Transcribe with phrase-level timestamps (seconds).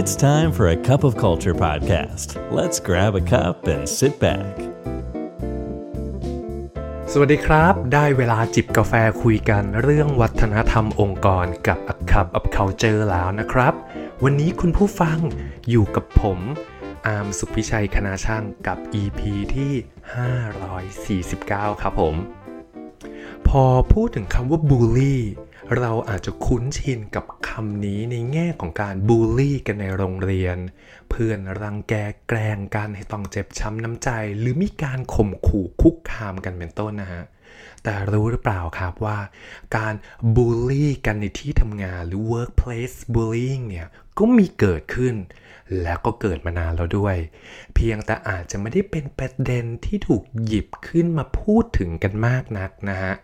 [0.00, 2.28] It's time for a cup of culture podcast.
[2.58, 4.54] Let's grab a cup and sit back.
[7.12, 13.74] สวัสดีครับ ได้เวลาจิบกาแฟคุยกันเรื่องวัฒนธรรมองค์กรกับ A Cup of Culture แล้วนะครับ
[14.24, 15.18] วันนี้คุณผู้ฟัง
[15.70, 16.38] อยู่กับผม
[17.06, 19.20] อาร์มสุพิชัยคณาช่างกับ EP
[19.54, 19.72] ที่
[21.16, 22.14] 549 ครับผม
[23.48, 25.22] พอพูดถึงคำว่าบูลลี่
[25.78, 30.56] เราอาจจะคุ้นชินกับคำนี้ในแง่ของการบูลลี่กันในโรงเรียน
[31.10, 31.94] เพื่อนรังแก
[32.28, 37.24] แกล้งกันให้ต้องเจ็บช้ำน้ำใจ หรือมีการข่มขู่คุกคามกันเป็นต้นนะฮะ
[37.82, 39.18] แต่รู้หรือเปล่าครับว่า
[39.76, 39.94] การ
[40.36, 43.86] บูลลี่กันในที่ทำงานหรือ workplace bullying เนี่ย
[44.18, 45.14] ก็มีเกิดขึ้น
[45.82, 47.16] แล้วก็เกิดมานานแล้วด้วย
[47.74, 53.14] เพียงแต่อาจจะไม่ได้เป็นประเด็นที่ถูกหยิบขึ้นมาพูดถึงกันมากนักนะฮะ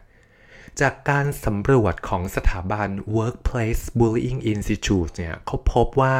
[0.80, 6.16] จากการสำรวจของสถาบัน Workplace Bullying Institute เนี่ยเขาพบว่า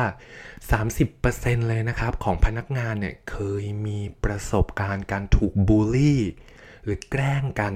[0.82, 6.20] 30%เลยนะครับของพนักงานเนี่ยเคยมีประสบการณ์การถูกบูลลี่
[6.84, 7.74] หรือแกล้งกัน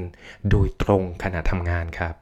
[0.50, 2.14] โดยตรงขณะทำงานครับ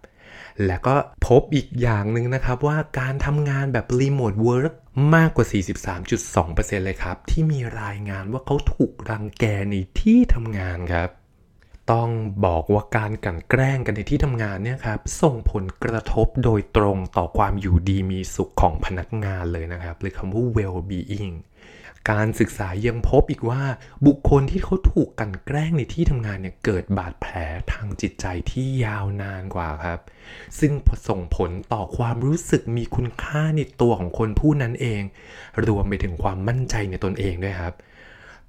[0.66, 0.94] และก็
[1.26, 4.74] พบอีกอย่างหนึ่งนะครับว่าการทำงานแบบ Remote Work
[5.14, 5.46] มากกว่า
[6.16, 11.10] 43.2%เลยครับ ที่มีรายงานว่าเขาถูกรังแกในที่ทำงานครับ
[11.92, 12.10] ต้อง
[12.46, 21.36] บอกว่าการกันแกล้งกันในที่ทำงานเนี่ยครับส่งผลกระทบโดยตรงต่อความอยู่ดีมีสุขของพนักงานเลยนะครับ หรือคำว่า well-being
[22.10, 23.62] การศึกษายังพบอีกว่า
[24.06, 27.34] บุคคลที่เขาถูกกันแกล้งในที่ทำงานเนี่ยเกิดบาดแผล
[27.72, 30.00] ทางจิตใจที่ยาวนานกว่าครับ
[30.58, 30.72] ซึ่ง
[31.08, 35.02] ส่งผลต่อความรู้สึกมีคุณค่าในตัวของคนผู้นั้นเอง
[35.66, 37.74] รวมไปถึงความมั่นใจในตนเองด้วยครับ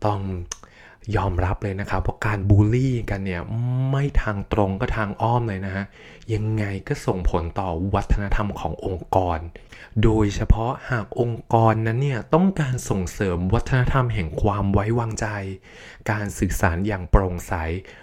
[0.05, 0.20] ต้อง
[1.16, 3.42] ยอมรับเลยนะครับว่าการบูลลี่กันเนี่ย
[3.92, 5.86] ไม่ทางตรงก็ทางอ้อมเลยนะฮะ
[6.34, 9.39] ยังไงก็ส่งผลต่อวัฒนธรรมขององค์กร
[10.03, 15.28] โดยเฉพาะหากองค์กรนั้นเนี่ยต้องการส่งเสริมวัฒนธรรมแห่งความไว้วางใจ
[16.11, 17.53] การสื่อสารอย่างโปร่งใส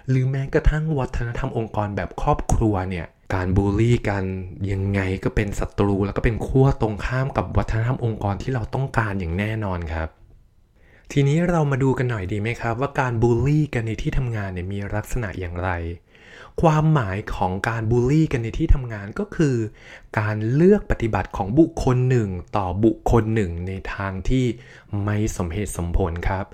[0.09, 4.23] หรือแม้กระทั่งวัฒนธรรมองค์กรแบบครอบครัวเนี่ยการบูลลี่กัน
[4.71, 10.09] ยังไงก็เป็นศัตรูแล้วก็เป็นขั้วตรงข้ามกับวัฒนธรรมองค์กรที่เราต้องการอย่างแน่นอนครับ
[11.11, 15.71] ทีนี้เรามาดูกันหน่อยดีไหมครับ ว่าการบูลลี่กันในที่ทำงานเนี่ยมีลักษณะอย่างไร
[16.61, 19.55] ความหมายของการบูลลี่กันในที่ทำงานก็คือ
[20.19, 24.45] การเลือกปฏิบัติของบุคคลหนึ่งต่อบุคคลหนึ่งในทางที่
[25.03, 26.45] ไม่สมเหตุสมผลครับ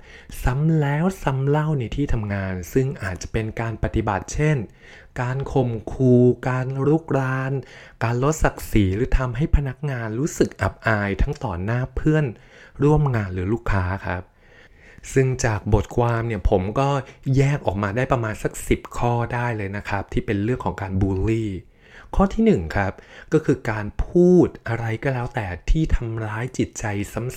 [0.42, 4.56] ซ้ำแล้วซ้ำเล่าในที่ทำงาน ซึ่งอาจจะเป็นการปฏิบัติเช่น
[5.20, 7.52] การข่มขู่การรุกราน
[8.04, 12.24] การลดศักดิ์ศรีหรือทำให้พนักงานรู้สึกอับอายทั้งต่อหน้าเพื่อน
[12.82, 14.22] ร่วมงานหรือลูกค้าครับ
[15.14, 16.88] ซึ่งจากบทความเนี่ยผมก็
[17.36, 21.50] แยกออกมาได้ประมาณสัก 10 ข้อได้เลยนะครับ ที่เป็นเรื่องของการบูลลี่
[22.16, 22.92] ข้อที่1ครับ
[23.32, 26.84] ก็คือการพูดอะไรก็แล้วแต่ที่ทำร้ายจิตใจ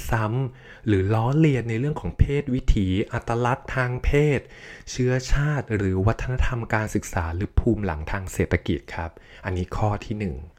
[0.10, 4.40] ซ้ำๆหรือล้อเลียนในเรื่องของเพศวิถี อัตลักษณ์ทางเพศ
[4.92, 9.12] เชื้อชาติ หรือวัฒนธรรมการศึกษาหรือภูมิหลังทางเศรษฐกิจครับ
[9.46, 10.53] อันนี้ข้อที่ 1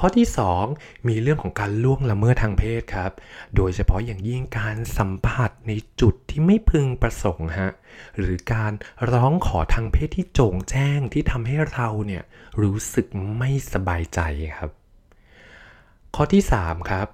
[0.00, 0.26] ข้อที่
[0.66, 3.12] 2 มีเรื่องของการล่วงละเมิดทางเพศครับ
[3.56, 7.70] โดยเฉพาะอย่างยิ่งการสัมผัสในจุดที่ไม่พึงประสงค์ฮะ
[8.18, 8.72] หรือการ
[9.12, 12.22] ร้องขอทางเพศที่โจงแจ้งที่ทำให้เราเนี่ย
[12.62, 13.06] รู้สึก
[13.38, 14.20] ไม่สบายใจ
[14.58, 14.72] ครับ
[16.18, 17.08] ข้อที่ 3 ครับ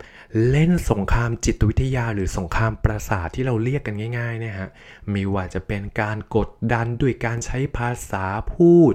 [0.50, 4.70] เล่นสงครามจิตวิทยาหรือสงครามประสาทที่เราเรียกกันง่ายๆเนี่ยฮะ
[5.10, 8.94] ไม่ว่าจะเป็นการกดดันด้วยการใช้ภาษาพูด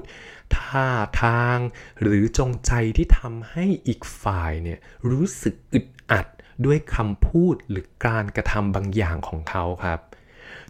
[0.60, 0.88] ท่า
[1.24, 1.58] ทาง
[2.02, 4.80] หรือจงใจที่ทำให้อีกฝ่ายเนี่ย
[5.10, 6.28] รู้สึกอึดอัด
[6.66, 10.00] ด้วยคำพูดหรือการกระทำบางอย่างของเขาครับ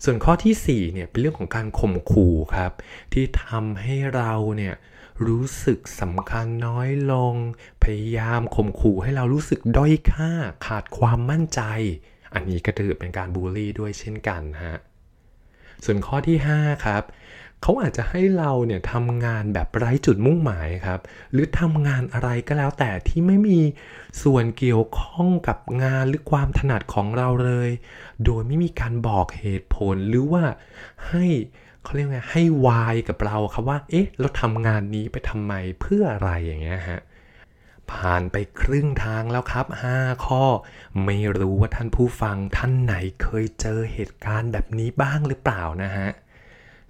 [0.03, 2.71] ส่วนข้อที่4เนี่ยเป็นเรื่องของการข่มขู่ครับ
[3.13, 4.75] ที่ทำให้เราเนี่ย
[5.27, 7.35] รู้สึกสำคัญน้อยลง
[7.83, 10.31] พยายามข่มขู่ให้เรารู้สึกด้อยค่า
[10.65, 11.61] ขาดความมั่นใจ
[12.33, 14.77] อันนี้ก็ถือเป็นการบูลลี่ด้วยเช่นกันฮะ
[15.83, 17.03] ส่วนข้อที่5ครับ
[17.61, 20.99] เขาอาจจะให้เราเนี่ยทำงานแบบไร้จุดมุ่งหมายครับ
[21.31, 23.59] หรือทำงานอะไรก็แล้วแต่ที่ไม่มี
[24.23, 27.69] ส่วนเกี่ยวข้องกับงานหรือความถนัดของเราเลย
[28.25, 30.43] โดยไม่มีการบอกเหตุผลหรือว่า
[31.09, 31.25] ให้
[31.83, 37.01] เขาเรียกไงให้วายกับเราครับว่า เอ๊ะ เราทำงานนี้ไปทำไมเพื่ออะไรอย่างเงี้ยฮะ
[37.91, 39.67] ผ่านไปครึ่งทางแล้วครับ
[39.97, 40.43] 5 ข้อ
[41.05, 42.93] ไม่รู้ว่าท่านผู้ฟังท่านไหน
[43.23, 46.09] เคยเจอเหตุการณ์แบบนี้บ้างหรือเปล่านะฮะ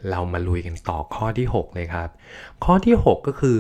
[0.09, 2.09] เรามาลุยกันต่อข้อที่ 6 เลยครับ
[2.63, 3.57] ข้อที่ 6 ก็คือ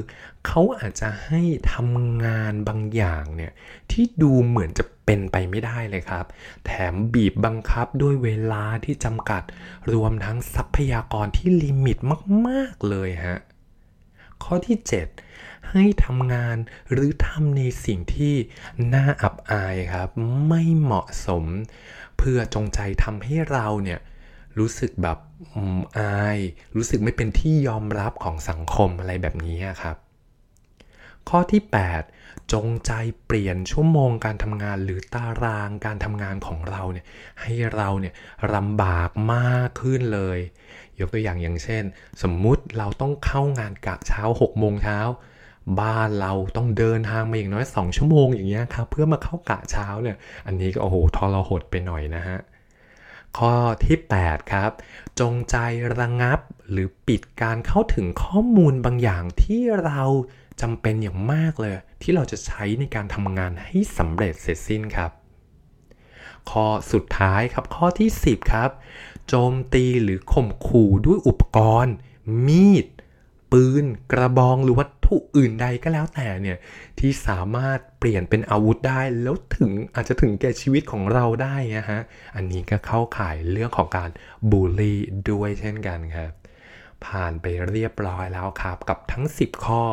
[0.47, 1.41] เขาอาจจะให้
[1.73, 3.51] ทำงานบางอย่างเนี่ย
[3.91, 6.25] ที่ดูเหมือนจะเป็นไปไม่ได้เลยครับ
[6.65, 9.43] แถมบีบบังคับด้วยเวลาที่จำกัด
[9.93, 11.97] รวมทั้งทรัพยากรที่ลิมิต
[12.47, 13.37] มาก ๆ เลยฮะ
[14.43, 16.57] ข้อที่ 7 ให้ทำงาน
[16.91, 18.35] หรือทำในสิ่งที่
[18.93, 20.09] น่าอับอายครับ
[20.47, 21.43] ไม่เหมาะสม
[22.17, 23.99] เพื่อจงใจทำให้เราเนี่ย
[24.59, 25.17] รู้สึกแบบ
[25.99, 26.39] อาย
[26.75, 29.97] รู้สึกไม่เป็นที่ยอมรับของสังคมอะไรแบบนี้ครับ
[31.29, 31.61] ข้อที่
[32.07, 32.91] 8 จงใจ
[33.25, 37.05] เปลี่ยนชั่วโมงการทำงานหรือตารางการทำงานของเราเนี่ย
[37.41, 38.13] ให้เราเนี่ย
[38.55, 40.39] ลำบากมากขึ้นเลย
[40.99, 41.83] ยกตัวอย่างอย่างเช่น
[42.21, 44.99] สมมุติเราต้องเข้างานกะเช้า6โมงเช้า
[45.79, 50.17] บ้านเราต้องเดินทางมาอย่างน้อย 2 ชั่วโมงอย่างเงี้ยครับเพื่อมาเข้ากะเช้าเนี่ย
[50.47, 52.37] อันนี้ก็โอ้โหทรหดไปหน่อยนะฮะ
[53.37, 53.53] ข้อ
[53.85, 54.71] ที่ 8 ครับ
[55.19, 55.57] จงใจ
[55.99, 56.39] ระงับ
[56.71, 60.03] หรือปิดการเข้าถึงข้อมูลบางอย่างที่เรา
[60.61, 65.11] จำเป็นอย่างมากเลย ที่เราจะใช้ในการทำงานให้สำเร็จเสร็จสิ้นครับ
[66.49, 68.69] ข้อสุดท้ายครับข้อที่ 10 ครับ
[69.27, 71.95] โจมตีหรือข่มขู่ด้วยอุปกรณ์
[72.47, 72.85] มีด
[73.55, 76.57] ปืน กระบองหรือวัตถุอื่นใดก็แล้วแต่เนี่ย
[76.99, 81.99] ที่สามารถเปลี่ยนเป็นอาวุธได้แล้วถึงอาจจะถึงแก่ชีวิตของเราได้นะฮะ
[82.35, 84.09] อันนี้ก็เข้าข่ายเรื่องของการ
[84.51, 84.99] บูลลี่
[85.29, 86.31] ด้วยเช่นกันครับ
[87.05, 89.83] ผ่านไปเรียบร้อยแล้วครับกับทั้ง 10 ข้อ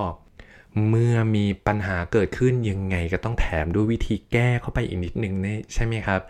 [0.88, 6.20] เมื่อมีปัญหาเกิดขึ้นยังไงก็ต้องแถมด้วยวิธีแก้เข้าไปอีกนิดนึงนี่ใช่ไหมครับ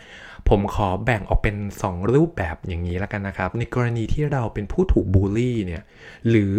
[0.57, 5.83] ผมขอแบ่งออกเป็น 2 รูปแบบอย่างนี้แล้วกันนะครับ ในกรณีที่เราเป็นผู้ถูกบูลลี่เนี่ย
[6.29, 6.57] หรือ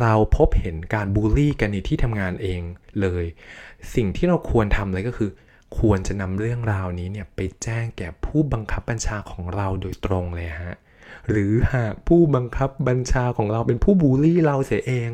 [0.00, 2.60] เราพบเห็นการบูลลี่กันในที่ทำงานเอง
[3.00, 3.24] เลย
[3.94, 5.30] สิ่งที่เราควรทำเลยก็คือ
[5.78, 10.76] ควรจะนำเรื่องราวนี้เนี่ยไปแจ้งแก่ผู้บังคับบัญชาของเราโดยตรงเลยฮะ
[11.30, 15.08] หรือหากผู้บังคับบัญชาของเราเป็นผู้บูลลี่เราเสียเอง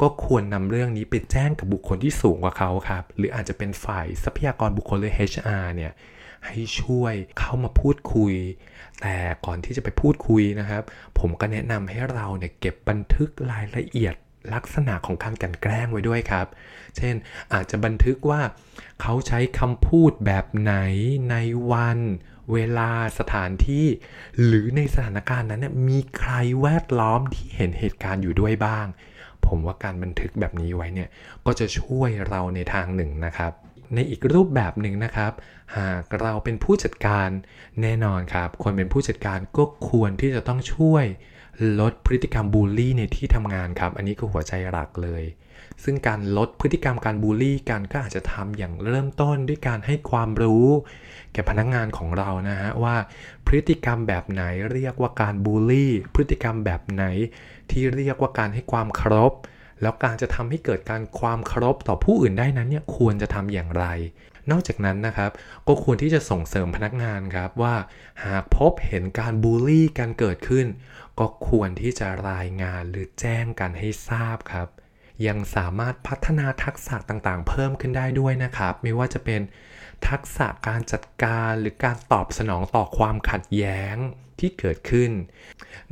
[0.00, 5.94] ก็ควรนำเรื่องนี้ไปแจ้งกับบุคคลที่สูงกว่าเขาครับ หรืออาจจะเป็นฝ่ายทรัพยากรบุคคลหรือ HR เนี่ย
[6.46, 8.34] ให้ช่วยเข้ามาพูดคุย
[9.00, 9.16] แต่
[9.46, 10.82] ก่อนที่จะไปพูดคุยนะครับ
[11.18, 14.14] ผมก็แนะนำให้เราเนี่ยเก็บบันทึกรายละเอียด
[14.54, 16.46] ลักษณะของการกันแกล้งไว้ด้วยครับ
[16.96, 17.14] เช่น
[17.52, 18.40] อาจจะบันทึกว่า
[19.02, 20.74] เขาใช้คำพูดแบบไหน
[21.30, 21.36] ใน
[21.72, 21.98] วัน
[22.52, 23.86] เวลาสถานที่
[24.44, 26.32] หรือในสถานการณ์นั้นมีใคร
[26.62, 28.86] แวดล้อมที่เห็นเหตุการณ์อยู่ด้วยบ้าง
[29.46, 31.08] ผมว่าการบันทึกแบบนี้ไว้เนี่ย
[31.46, 33.52] ก็จะช่วยเราในทางหนึ่งนะครับ
[33.94, 35.32] ในอีกรูปแบบหนึ่งนะครับ
[35.76, 37.28] หากเราเป็นผู้จัดการ
[37.82, 41.04] แน่นอนครับ คนเป็นผู้จัดการก็ควรที่จะต้องช่วย
[41.80, 45.24] ลดพฤติกรรมบูลลี่ในที่ทำงานครับ อันนี้คือหัวใจหลักเลย
[45.84, 50.66] ซึ่งการลดพฤติกรรมการบูลลี่กันก็อาจจะทำอย่างเริ่มต้นด้วยการให้ความรู้
[51.32, 52.96] แก่พนักงงานของเรานะฮะว่า
[53.46, 54.42] พฤติกรรมแบบไหน
[54.72, 57.04] เรียกว่าการบูลลี่ พฤติกรรมแบบไหน
[57.70, 59.32] ที่เรียกว่าการให้ความเคารพ
[59.82, 63.84] แล้วการจะทำให้เกิดการความเคารพต่อผู้อื่นได้นั้นเนี่ยควรจะทำอย่างไร
[64.50, 65.30] นอกจากนั้นนะครับ
[65.68, 67.74] ก็ควรที่จะส่งเสริมพนักงานครับว่า
[68.24, 70.66] หากพบเห็นการบูลลี่กันเกิดขึ้น
[71.18, 74.68] ก็ควรที่จะรายงานหรือแจ้งกันให้ทราบครับ
[75.26, 79.40] ยังสามารถพัฒนาทักษะต่างๆ เพิ่มขึ้นได้ด้วยนะครับ ไม่ว่าจะเป็น
[80.08, 83.96] ทักษะการจัดการหรือการตอบสนองต่อความขัดแย้ง
[84.40, 85.10] ที่เกิดขึ้น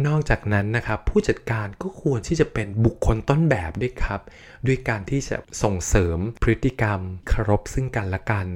[0.06, 4.21] นอกจากนั้นนะครับผู้จัดการก็ควรที่จะเป็นบุคคลต้นแบบด้วยครับ
[4.67, 8.47] ด้วยการที่จะส่งเสริมพฤติกรรมเคารพซึ่งกันและกัน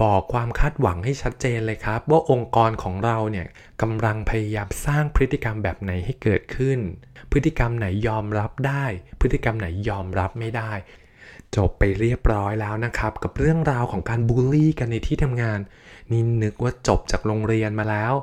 [0.00, 3.46] บอกความคาดหวังให้ชัดเจนเลยครับ ว่าองค์กรของเราเนี่ย
[3.82, 6.78] กำลังพยายามสร้างพฤติกรรมแบบไหนให้เกิดขึ้น
[7.32, 8.84] พฤติกรรมไหนยอมรับได้
[9.20, 10.72] พฤติกรรมไหนยอมรับไม่ได้
[11.56, 15.58] จบไปเรียบร้อยแล้วนะครับ กับเรื่องราวของการบูลลี่กันในที่ทำงาน
[16.10, 18.14] นี่นึกว่าจบจากโรงเรียนมาแล้ว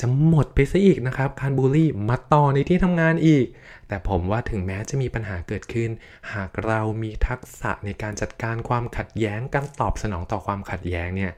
[0.00, 3.46] จะหมดไปซะอีกนะครับ การบูลลี่มาต่อในที่ทำงานอีก
[3.88, 5.90] แต่ผมว่าถึงแม้จะมีปัญหาเกิดขึ้น
[6.32, 11.32] หากเรามีทักษะในการจัดการความขัดแย้งการตอบสนองต่อความขัดแย้งเนี่ย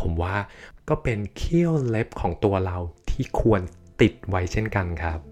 [0.00, 0.36] ผมว่า
[0.88, 2.78] ก็เป็นเขี้ยวเล็บของตัวเรา
[3.10, 3.60] ที่ควร
[4.00, 5.31] ติดไว้เช่นกันครับ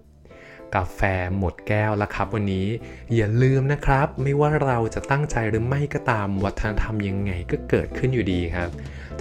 [0.75, 1.01] กาแฟ
[1.37, 2.67] หมดแก้วแล้วครับวันนี้
[3.15, 8.69] อย่าลืมนะครับ ไม่ว่าเราจะตั้งใจหรือไม่ก็ตาม วัฒนธรรมยังไงก็เกิดขึ้นอยู่ดีครับ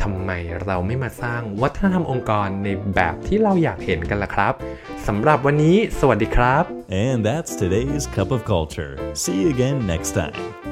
[0.02, 0.30] ทำไม
[0.64, 4.54] เราไม่มาสร้างวัฒนธรรมองค์กรในแบบที่เราอยากเห็นกันล่ะครับ
[5.06, 6.64] สำหรับวันนี้ สวัสดีครับ
[7.06, 8.92] And that's today's Cup of Culture.
[9.22, 10.69] See you again next time.